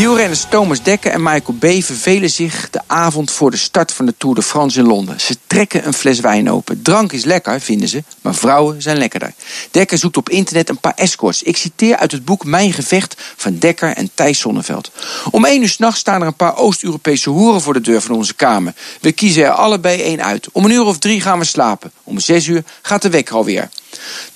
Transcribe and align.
Wielrenners 0.00 0.46
Thomas 0.48 0.82
Dekker 0.82 1.12
en 1.12 1.22
Michael 1.22 1.58
B. 1.58 1.84
vervelen 1.84 2.30
zich 2.30 2.70
de 2.70 2.80
avond 2.86 3.30
voor 3.30 3.50
de 3.50 3.56
start 3.56 3.92
van 3.92 4.06
de 4.06 4.14
Tour 4.18 4.34
de 4.34 4.42
France 4.42 4.78
in 4.78 4.86
Londen. 4.86 5.20
Ze 5.20 5.36
trekken 5.46 5.86
een 5.86 5.92
fles 5.92 6.20
wijn 6.20 6.50
open. 6.50 6.82
Drank 6.82 7.12
is 7.12 7.24
lekker, 7.24 7.60
vinden 7.60 7.88
ze, 7.88 8.02
maar 8.20 8.34
vrouwen 8.34 8.82
zijn 8.82 8.96
lekkerder. 8.96 9.32
Dekker 9.70 9.98
zoekt 9.98 10.16
op 10.16 10.28
internet 10.28 10.68
een 10.68 10.80
paar 10.80 10.94
escorts. 10.94 11.42
Ik 11.42 11.56
citeer 11.56 11.96
uit 11.96 12.12
het 12.12 12.24
boek 12.24 12.44
Mijn 12.44 12.72
Gevecht 12.72 13.14
van 13.36 13.58
Dekker 13.58 13.96
en 13.96 14.10
Thijs 14.14 14.38
Sonneveld. 14.38 14.90
Om 15.30 15.44
één 15.44 15.62
uur 15.62 15.68
s'nachts 15.68 16.00
staan 16.00 16.20
er 16.20 16.26
een 16.26 16.34
paar 16.34 16.56
Oost-Europese 16.56 17.30
hoeren 17.30 17.60
voor 17.60 17.72
de 17.72 17.80
deur 17.80 18.00
van 18.00 18.16
onze 18.16 18.34
kamer. 18.34 18.74
We 19.00 19.12
kiezen 19.12 19.44
er 19.44 19.50
allebei 19.50 20.02
één 20.02 20.24
uit. 20.24 20.48
Om 20.52 20.64
een 20.64 20.70
uur 20.70 20.84
of 20.84 20.98
drie 20.98 21.20
gaan 21.20 21.38
we 21.38 21.44
slapen. 21.44 21.92
Om 22.04 22.18
zes 22.18 22.46
uur 22.46 22.64
gaat 22.82 23.02
de 23.02 23.10
wekker 23.10 23.34
alweer. 23.34 23.68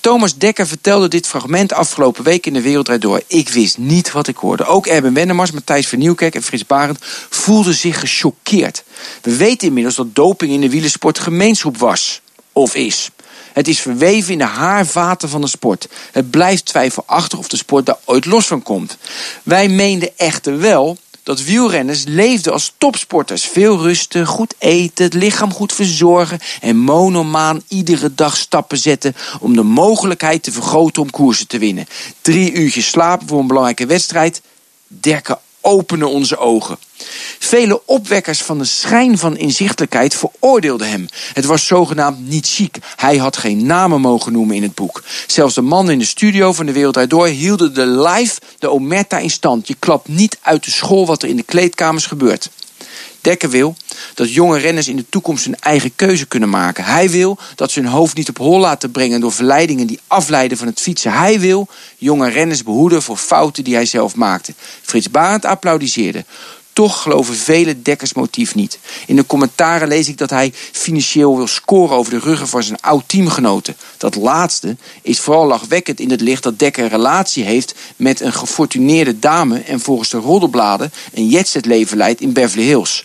Thomas 0.00 0.36
Dekker 0.36 0.66
vertelde 0.66 1.08
dit 1.08 1.26
fragment 1.26 1.72
afgelopen 1.72 2.24
week 2.24 2.46
in 2.46 2.52
de 2.52 2.60
Wereld 2.60 3.00
Door. 3.00 3.22
Ik 3.26 3.48
wist 3.48 3.78
niet 3.78 4.12
wat 4.12 4.28
ik 4.28 4.36
hoorde. 4.36 4.64
Ook 4.64 4.86
Erben 4.86 5.14
Wennemars, 5.14 5.50
Matthijs 5.50 5.88
van 5.88 6.16
en 6.16 6.42
Frits 6.42 6.66
Barend 6.66 6.98
voelden 7.28 7.74
zich 7.74 8.00
gechoqueerd. 8.00 8.84
We 9.22 9.36
weten 9.36 9.66
inmiddels 9.66 9.94
dat 9.94 10.14
doping 10.14 10.52
in 10.52 10.60
de 10.60 10.70
wielersport 10.70 11.18
gemeenschap 11.18 11.78
was. 11.78 12.20
Of 12.52 12.74
is. 12.74 13.10
Het 13.52 13.68
is 13.68 13.80
verweven 13.80 14.32
in 14.32 14.38
de 14.38 14.44
haarvaten 14.44 15.28
van 15.28 15.40
de 15.40 15.46
sport. 15.46 15.88
Het 16.12 16.30
blijft 16.30 16.64
twijfelachtig 16.64 17.38
of 17.38 17.48
de 17.48 17.56
sport 17.56 17.86
daar 17.86 17.98
ooit 18.04 18.24
los 18.24 18.46
van 18.46 18.62
komt. 18.62 18.96
Wij 19.42 19.68
meenden 19.68 20.10
echter 20.16 20.58
wel 20.58 20.98
dat 21.22 21.42
wielrenners 21.42 22.04
leefden 22.06 22.52
als 22.52 22.72
topsporters. 22.78 23.44
Veel 23.44 23.78
rusten, 23.78 24.26
goed 24.26 24.54
eten, 24.58 25.04
het 25.04 25.14
lichaam 25.14 25.52
goed 25.52 25.72
verzorgen 25.72 26.38
en 26.60 26.76
monomaan 26.76 27.62
iedere 27.68 28.14
dag 28.14 28.36
stappen 28.36 28.78
zetten 28.78 29.14
om 29.40 29.54
de 29.54 29.62
mogelijkheid 29.62 30.42
te 30.42 30.52
vergroten 30.52 31.02
om 31.02 31.10
koersen 31.10 31.48
te 31.48 31.58
winnen. 31.58 31.86
Drie 32.20 32.52
uurtjes 32.52 32.88
slapen 32.88 33.28
voor 33.28 33.40
een 33.40 33.46
belangrijke 33.46 33.86
wedstrijd. 33.86 34.42
Derken 34.86 35.38
openen 35.62 36.08
onze 36.08 36.36
ogen. 36.36 36.78
Vele 37.38 37.86
opwekkers 37.86 38.42
van 38.42 38.58
de 38.58 38.64
schijn 38.64 39.18
van 39.18 39.36
inzichtelijkheid 39.36 40.14
veroordeelden 40.14 40.88
hem. 40.88 41.06
Het 41.32 41.44
was 41.44 41.66
zogenaamd 41.66 42.28
niet 42.28 42.48
chic. 42.48 42.76
Hij 42.96 43.16
had 43.16 43.36
geen 43.36 43.66
namen 43.66 44.00
mogen 44.00 44.32
noemen 44.32 44.56
in 44.56 44.62
het 44.62 44.74
boek. 44.74 45.02
Zelfs 45.26 45.54
de 45.54 45.60
mannen 45.60 45.92
in 45.92 45.98
de 45.98 46.04
studio 46.04 46.52
van 46.52 46.66
de 46.66 46.72
Wereld 46.72 47.10
Door 47.10 47.26
hielden 47.26 47.74
de 47.74 47.86
live 47.86 48.40
de 48.58 48.70
omerta 48.70 49.18
in 49.18 49.30
stand. 49.30 49.68
Je 49.68 49.76
klapt 49.78 50.08
niet 50.08 50.38
uit 50.42 50.64
de 50.64 50.70
school 50.70 51.06
wat 51.06 51.22
er 51.22 51.28
in 51.28 51.36
de 51.36 51.42
kleedkamers 51.42 52.06
gebeurt. 52.06 52.50
Dekker 53.20 53.50
wil 53.50 53.76
dat 54.14 54.32
jonge 54.32 54.58
renners 54.58 54.88
in 54.88 54.96
de 54.96 55.08
toekomst 55.08 55.44
hun 55.44 55.60
eigen 55.60 55.96
keuze 55.96 56.26
kunnen 56.26 56.48
maken. 56.48 56.84
Hij 56.84 57.10
wil 57.10 57.38
dat 57.54 57.70
ze 57.70 57.80
hun 57.80 57.88
hoofd 57.88 58.16
niet 58.16 58.28
op 58.28 58.38
hol 58.38 58.58
laten 58.58 58.90
brengen 58.90 59.20
door 59.20 59.32
verleidingen 59.32 59.86
die 59.86 60.00
afleiden 60.06 60.58
van 60.58 60.66
het 60.66 60.80
fietsen. 60.80 61.12
Hij 61.12 61.40
wil 61.40 61.68
jonge 61.98 62.28
renners 62.28 62.62
behoeden 62.62 63.02
voor 63.02 63.16
fouten 63.16 63.64
die 63.64 63.74
hij 63.74 63.86
zelf 63.86 64.14
maakte. 64.14 64.54
Frits 64.82 65.10
Barend 65.10 65.44
applaudisseerde. 65.44 66.24
Toch 66.72 67.02
geloven 67.02 67.34
vele 67.34 67.82
Dekkers 67.82 68.12
motief 68.12 68.54
niet. 68.54 68.78
In 69.06 69.16
de 69.16 69.26
commentaren 69.26 69.88
lees 69.88 70.08
ik 70.08 70.18
dat 70.18 70.30
hij 70.30 70.52
financieel 70.72 71.36
wil 71.36 71.46
scoren 71.46 71.96
over 71.96 72.12
de 72.12 72.18
ruggen 72.18 72.48
van 72.48 72.62
zijn 72.62 72.80
oud 72.80 73.04
teamgenoten. 73.06 73.76
Dat 73.96 74.14
laatste 74.14 74.76
is 75.02 75.20
vooral 75.20 75.46
lachwekkend 75.46 76.00
in 76.00 76.10
het 76.10 76.20
licht 76.20 76.42
dat 76.42 76.58
Dekker 76.58 76.84
een 76.84 76.90
relatie 76.90 77.44
heeft 77.44 77.74
met 77.96 78.20
een 78.20 78.32
gefortuneerde 78.32 79.18
dame 79.18 79.58
en 79.60 79.80
volgens 79.80 80.08
de 80.08 80.18
roddelbladen 80.18 80.92
een 81.14 81.28
jetset 81.28 81.66
leven 81.66 81.96
leidt 81.96 82.20
in 82.20 82.32
Beverly 82.32 82.64
Hills. 82.64 83.04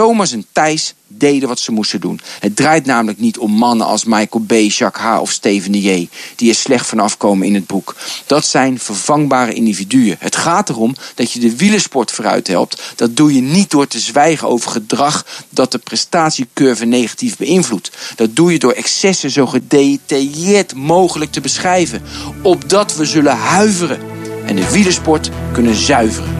Thomas 0.00 0.32
en 0.32 0.46
Thijs 0.52 0.94
deden 1.06 1.48
wat 1.48 1.58
ze 1.58 1.72
moesten 1.72 2.00
doen. 2.00 2.20
Het 2.38 2.56
draait 2.56 2.86
namelijk 2.86 3.18
niet 3.18 3.38
om 3.38 3.52
mannen 3.52 3.86
als 3.86 4.04
Michael 4.04 4.44
B., 4.46 4.52
Jacques 4.52 5.04
H. 5.04 5.20
of 5.20 5.30
Steven 5.30 5.72
de 5.72 5.80
J. 5.80 6.08
die 6.36 6.48
er 6.48 6.54
slecht 6.54 6.86
vanaf 6.86 7.16
komen 7.16 7.46
in 7.46 7.54
het 7.54 7.66
boek. 7.66 7.96
Dat 8.26 8.46
zijn 8.46 8.78
vervangbare 8.78 9.52
individuen. 9.52 10.16
Het 10.18 10.36
gaat 10.36 10.68
erom 10.68 10.94
dat 11.14 11.32
je 11.32 11.40
de 11.40 11.56
wielersport 11.56 12.10
vooruit 12.10 12.46
helpt. 12.46 12.82
Dat 12.96 13.16
doe 13.16 13.34
je 13.34 13.40
niet 13.40 13.70
door 13.70 13.86
te 13.86 13.98
zwijgen 13.98 14.48
over 14.48 14.70
gedrag 14.70 15.26
dat 15.48 15.72
de 15.72 15.78
prestatiecurve 15.78 16.84
negatief 16.84 17.36
beïnvloedt. 17.36 17.90
Dat 18.16 18.36
doe 18.36 18.52
je 18.52 18.58
door 18.58 18.72
excessen 18.72 19.30
zo 19.30 19.46
gedetailleerd 19.46 20.74
mogelijk 20.74 21.32
te 21.32 21.40
beschrijven. 21.40 22.02
Opdat 22.42 22.96
we 22.96 23.04
zullen 23.04 23.36
huiveren 23.36 24.00
en 24.46 24.56
de 24.56 24.70
wielersport 24.70 25.30
kunnen 25.52 25.74
zuiveren. 25.74 26.39